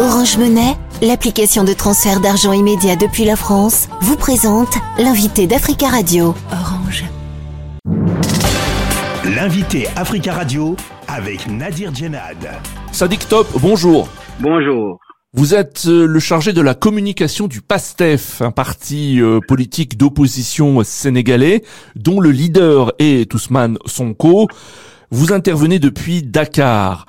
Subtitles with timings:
[0.00, 6.36] Orange Monnaie, l'application de transfert d'argent immédiat depuis la France, vous présente l'invité d'Africa Radio.
[6.52, 7.04] Orange.
[9.24, 10.76] L'invité Africa Radio
[11.08, 12.36] avec Nadir Djenad.
[12.92, 14.08] Sadik Top, bonjour.
[14.38, 15.00] Bonjour.
[15.34, 20.80] Vous êtes euh, le chargé de la communication du PASTEF, un parti euh, politique d'opposition
[20.84, 21.64] sénégalais
[21.96, 24.46] dont le leader est Ousmane Sonko.
[25.10, 27.06] Vous intervenez depuis Dakar.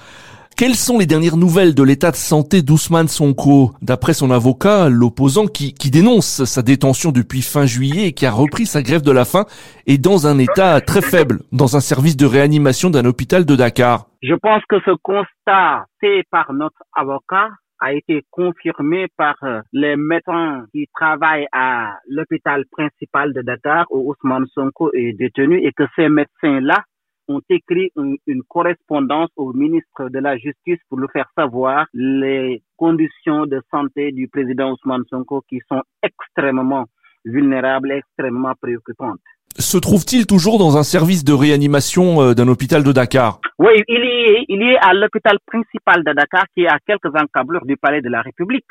[0.60, 5.46] Quelles sont les dernières nouvelles de l'état de santé d'Ousmane Sonko D'après son avocat, l'opposant
[5.46, 9.24] qui, dénonce sa détention depuis fin juillet et qui a repris sa grève de la
[9.24, 9.46] faim
[9.88, 14.08] est dans un état très faible, dans un service de réanimation d'un hôpital de Dakar.
[14.22, 17.48] Je pense que ce constat fait par notre avocat
[17.80, 24.12] a été confirmé par euh, les médecins qui travaillent à l'hôpital principal de Dakar où
[24.12, 26.84] Ousmane Sonko est détenu et que ces médecins-là
[27.30, 32.62] ont écrit une, une, correspondance au ministre de la Justice pour lui faire savoir les
[32.76, 36.86] conditions de santé du président Ousmane Sonko qui sont extrêmement
[37.26, 39.20] vulnérables, extrêmement préoccupantes.
[39.58, 43.40] Se trouve-t-il toujours dans un service de réanimation euh, d'un hôpital de Dakar?
[43.58, 46.78] Oui, il y est, il y est à l'hôpital principal de Dakar qui est à
[46.86, 48.66] quelques encablures du palais de la République.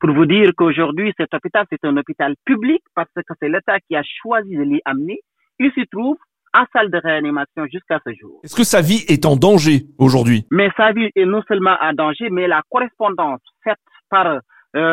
[0.00, 3.96] Pour vous dire qu'aujourd'hui, cet hôpital, c'est un hôpital public parce que c'est l'État qui
[3.96, 5.20] a choisi de l'y amener.
[5.58, 6.16] Il se trouve
[6.54, 8.40] en salle de réanimation jusqu'à ce jour.
[8.42, 10.46] Est-ce que sa vie est en danger aujourd'hui?
[10.50, 14.40] Mais sa vie est non seulement en danger, mais la correspondance faite par euh,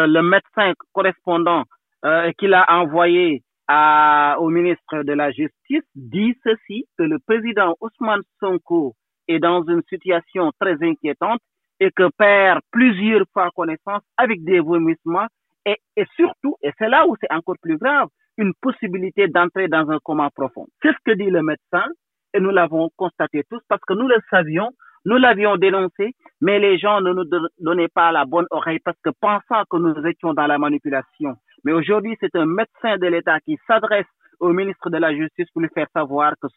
[0.08, 1.64] le médecin correspondant
[2.06, 7.76] euh, qu'il a envoyé à, au ministre de la Justice dit ceci, que le président
[7.82, 8.94] Ousmane Sonko
[9.28, 11.42] est dans une situation très inquiétante
[11.80, 15.28] et que perd plusieurs fois connaissance avec des vomissements
[15.66, 19.90] et, et surtout, et c'est là où c'est encore plus grave, une possibilité d'entrer dans
[19.90, 20.68] un coma profond.
[20.82, 21.86] C'est ce que dit le médecin
[22.34, 24.70] et nous l'avons constaté tous parce que nous le savions,
[25.06, 27.26] nous l'avions dénoncé, mais les gens ne nous
[27.60, 31.36] donnaient pas la bonne oreille parce que pensant que nous étions dans la manipulation.
[31.64, 34.06] Mais aujourd'hui, c'est un médecin de l'État qui s'adresse
[34.40, 36.48] au ministre de la Justice pour lui faire savoir que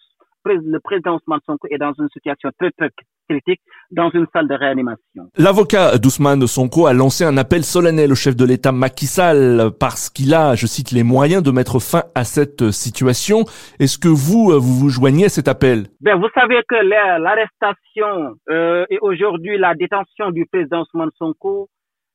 [0.45, 1.41] le président Ousmane
[1.71, 2.91] est dans une situation très très
[3.91, 5.29] dans une salle de réanimation.
[5.37, 10.09] L'avocat d'Ousmane Sonko a lancé un appel solennel au chef de l'État Macky Sall parce
[10.11, 13.45] qu'il a, je cite, les moyens de mettre fin à cette situation.
[13.79, 15.87] Est-ce que vous, vous vous joignez à cet appel?
[16.01, 21.69] Ben, Vous savez que l'arrestation euh, et aujourd'hui la détention du président Ousmane Sonko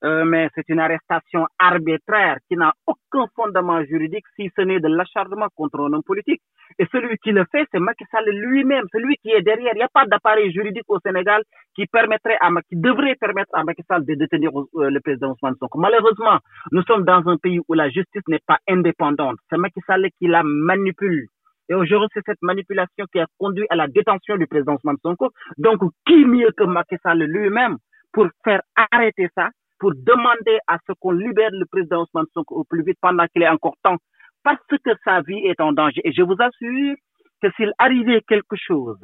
[0.06, 4.88] euh, mais c'est une arrestation arbitraire qui n'a aucun fondement juridique si ce n'est de
[4.88, 6.42] l'acharnement contre un homme politique.
[6.78, 9.72] Et celui qui le fait, c'est Macky Sall lui-même, celui qui est derrière.
[9.74, 11.42] Il n'y a pas d'appareil juridique au Sénégal
[11.76, 15.56] qui permettrait à qui devrait permettre à Macky Sall de détenir euh, le président Ousmane
[15.60, 15.80] Sonko.
[15.80, 16.38] Malheureusement,
[16.72, 19.38] nous sommes dans un pays où la justice n'est pas indépendante.
[19.50, 21.26] C'est Macky Sall qui la manipule.
[21.70, 25.32] Et aujourd'hui, c'est cette manipulation qui a conduit à la détention du président Ousmane Sonko.
[25.58, 27.78] Donc, qui mieux que Macky Sall lui-même
[28.14, 28.62] pour faire
[28.92, 29.50] arrêter ça
[29.80, 33.44] pour demander à ce qu'on libère le président Ousmane Sonko au plus vite pendant qu'il
[33.44, 33.98] est encore temps,
[34.44, 36.02] parce que sa vie est en danger.
[36.04, 36.96] Et je vous assure
[37.42, 39.00] que s'il arrivait quelque chose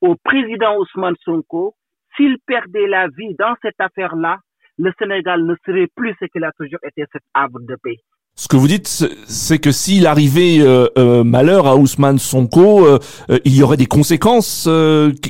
[0.00, 1.74] au président Ousmane Sonko,
[2.16, 4.38] s'il perdait la vie dans cette affaire-là,
[4.78, 7.96] le Sénégal ne serait plus ce qu'il a toujours été, cet arbre de paix.
[8.38, 12.98] Ce que vous dites, c'est que s'il arrivait euh, euh, malheur à Ousmane Sonko, euh,
[13.46, 14.64] il y aurait des conséquences.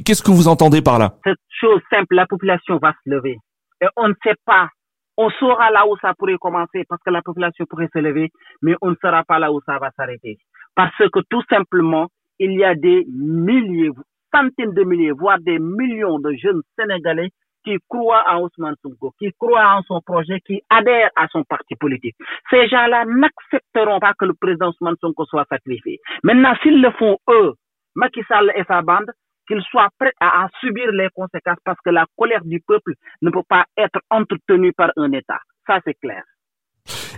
[0.05, 1.15] Qu'est-ce que vous entendez par là?
[1.25, 3.39] Cette chose simple, la population va se lever.
[3.81, 4.69] Et on ne sait pas
[5.17, 8.31] on saura là où ça pourrait commencer parce que la population pourrait se lever,
[8.63, 10.39] mais on ne saura pas là où ça va s'arrêter.
[10.75, 13.91] Parce que tout simplement, il y a des milliers,
[14.35, 17.31] centaines de milliers, voire des millions de jeunes Sénégalais
[17.65, 21.75] qui croient en Ousmane Sonko, qui croient en son projet, qui adhèrent à son parti
[21.75, 22.15] politique.
[22.51, 25.99] Ces gens-là n'accepteront pas que le président Ousmane Sonko soit sacrifié.
[26.23, 27.55] Maintenant, s'ils le font eux,
[27.97, 29.11] Macky et sa bande,
[29.47, 33.31] qu'ils soient prêts à en subir les conséquences parce que la colère du peuple ne
[33.31, 35.41] peut pas être entretenue par un État.
[35.67, 36.23] Ça, c'est clair.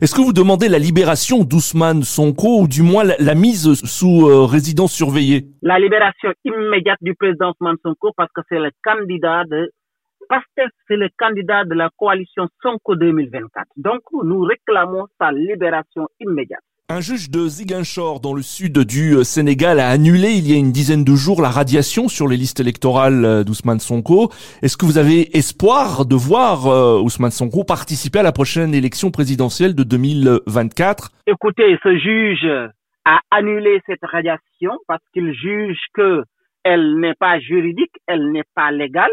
[0.00, 4.27] Est-ce que vous demandez la libération d'Ousmane Sonko ou du moins la, la mise sous
[4.28, 5.47] euh, résidence surveillée?
[5.61, 9.71] La libération immédiate du président Ousmane Sonko parce que c'est le candidat de
[10.28, 13.67] Pastef, c'est le candidat de la coalition Sonko 2024.
[13.76, 16.62] Donc, nous réclamons sa libération immédiate.
[16.90, 20.58] Un juge de Ziguinchor dans le sud du euh, Sénégal a annulé il y a
[20.58, 24.31] une dizaine de jours la radiation sur les listes électorales euh, d'Ousmane Sonko.
[24.62, 29.11] Est-ce que vous avez espoir de voir euh, Ousmane Sonko participer à la prochaine élection
[29.11, 32.49] présidentielle de 2024 Écoutez, ce juge
[33.05, 36.23] a annulé cette radiation parce qu'il juge que
[36.64, 39.12] elle n'est pas juridique, elle n'est pas légale,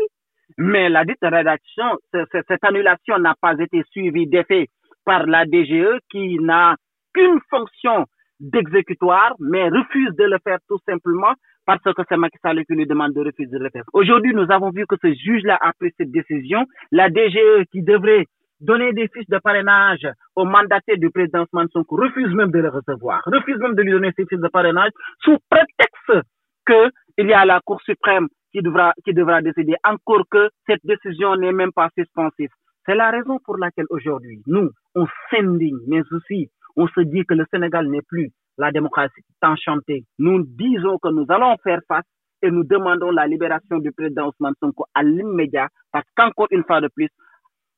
[0.57, 4.69] mais la dite radiation, cette annulation n'a pas été suivie d'effet
[5.03, 6.77] par la DGE qui n'a
[7.15, 8.05] qu'une fonction
[8.39, 11.33] d'exécutoire, mais refuse de le faire tout simplement
[11.65, 13.83] parce que c'est Macky Sall qui lui demande de refuser de le faire.
[13.93, 16.65] Aujourd'hui, nous avons vu que ce juge-là a pris cette décision.
[16.91, 18.25] La DGE qui devrait
[18.59, 23.21] donner des fiches de parrainage au mandataire du président Sonko, refuse même de le recevoir,
[23.25, 24.91] refuse même de lui donner ses fiches de parrainage
[25.23, 26.27] sous prétexte
[26.67, 31.35] qu'il y a la Cour suprême qui devra, qui devra décider, encore que cette décision
[31.35, 32.49] n'est même pas suspensive.
[32.85, 37.33] C'est la raison pour laquelle aujourd'hui, nous, on s'indigne, mais aussi, on se dit que
[37.33, 40.05] le Sénégal n'est plus la démocratie enchantée.
[40.19, 42.05] Nous disons que nous allons faire face
[42.41, 46.81] et nous demandons la libération du président Ousmane Sonko à l'immédiat parce qu'encore une fois
[46.81, 47.09] de plus,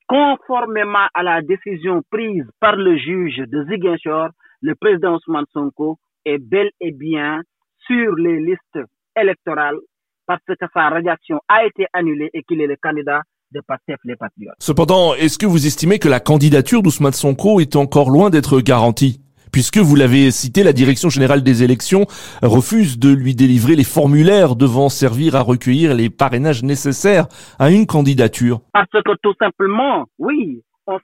[0.08, 4.30] conformément à la décision prise par le juge de Ziguinchor,
[4.62, 7.42] le président Ousmane Sonko est bel et bien
[7.86, 8.80] sur les listes
[9.16, 9.78] électorales
[10.26, 13.22] parce que sa radiation a été annulée et qu'il est le candidat
[13.52, 14.56] de PASTEF les Patriotes.
[14.60, 19.22] Cependant, est-ce que vous estimez que la candidature d'Ousmane Sonko est encore loin d'être garantie?
[19.54, 22.06] Puisque vous l'avez cité, la Direction générale des élections
[22.44, 27.28] refuse de lui délivrer les formulaires devant servir à recueillir les parrainages nécessaires
[27.58, 28.60] à une candidature.
[28.74, 31.00] Parce que tout simplement, oui, on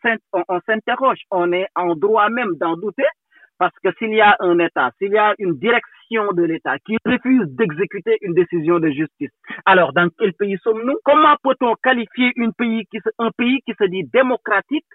[0.67, 3.07] s'interroge, on est en droit même d'en douter,
[3.57, 6.97] parce que s'il y a un État, s'il y a une direction de l'État qui
[7.05, 9.31] refuse d'exécuter une décision de justice,
[9.65, 10.97] alors dans quel pays sommes-nous?
[11.03, 14.85] Comment peut-on qualifier un pays qui se dit démocratique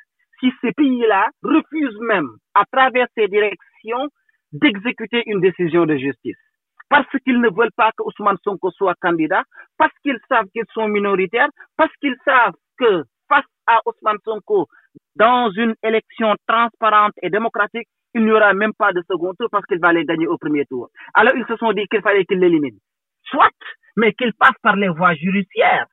[0.41, 4.09] si ces pays-là refusent même, à travers ces directions,
[4.53, 6.37] d'exécuter une décision de justice?
[6.91, 9.43] Parce qu'ils ne veulent pas que Ousmane Sonko soit candidat,
[9.77, 14.67] parce qu'ils savent qu'ils sont minoritaires, parce qu'ils savent que face à Ousmane Sonko,
[15.17, 19.67] dans une élection transparente et démocratique, il n'y aura même pas de second tour parce
[19.67, 20.89] qu'il va les gagner au premier tour.
[21.15, 22.79] Alors ils se sont dit qu'il fallait qu'ils l'éliminent.
[23.25, 23.51] Soit,
[23.99, 25.87] mais qu'ils passent par les voies judiciaires.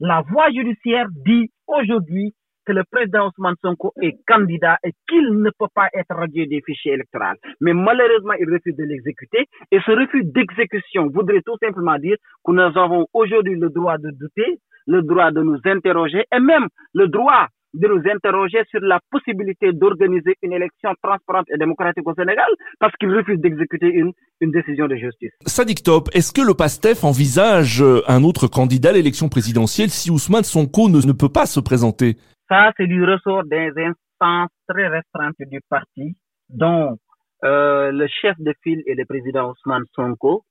[0.00, 2.34] La voie judiciaire dit aujourd'hui
[2.66, 6.60] que le président Ousmane Sonko est candidat et qu'il ne peut pas être radié des
[6.64, 7.36] fichiers électoraux.
[7.60, 9.46] Mais malheureusement, il refuse de l'exécuter.
[9.70, 14.10] Et ce refus d'exécution voudrait tout simplement dire que nous avons aujourd'hui le droit de
[14.10, 19.00] douter, le droit de nous interroger et même le droit de nous interroger sur la
[19.10, 22.46] possibilité d'organiser une élection transparente et démocratique au Sénégal
[22.78, 25.32] parce qu'il refuse d'exécuter une, une décision de justice.
[25.46, 30.44] Sadik Top, est-ce que le PASTEF envisage un autre candidat à l'élection présidentielle si Ousmane
[30.44, 32.16] Sonko ne, ne peut pas se présenter?
[32.48, 36.16] Ça, c'est du ressort des instances très restreintes du parti,
[36.50, 36.98] dont
[37.44, 40.44] euh, le chef de file et le président Ousmane Sonko.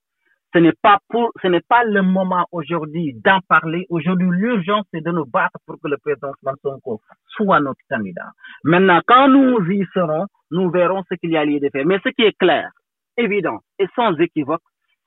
[0.54, 3.86] Ce n'est pas pour, ce n'est pas le moment aujourd'hui d'en parler.
[3.90, 6.32] Aujourd'hui, l'urgence, c'est de nous battre pour que le président
[6.62, 8.32] Sonko soit notre candidat.
[8.66, 11.86] Maintenant, quand nous y serons, nous verrons ce qu'il y a lieu de faire.
[11.86, 12.70] Mais ce qui est clair,
[13.18, 14.62] évident et sans équivoque,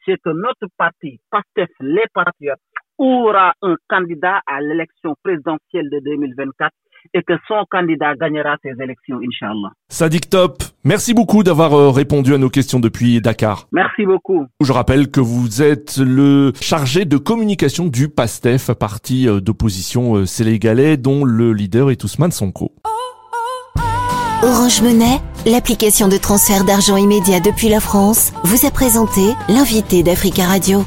[0.06, 2.58] c'est que notre parti, PASTEF, les Patriotes,
[2.98, 6.72] aura un candidat à l'élection présidentielle de 2024
[7.12, 9.70] et que son candidat gagnera ces élections, Inch'Allah.
[9.88, 13.66] Sadik Top, merci beaucoup d'avoir euh, répondu à nos questions depuis Dakar.
[13.72, 14.46] Merci beaucoup.
[14.60, 20.26] Je rappelle que vous êtes le chargé de communication du PASTEF, parti euh, d'opposition euh,
[20.26, 22.72] sénégalais dont le leader est Ousmane Sonko.
[24.42, 30.44] Orange Monnaie, l'application de transfert d'argent immédiat depuis la France, vous a présenté l'invité d'Africa
[30.44, 30.84] Radio.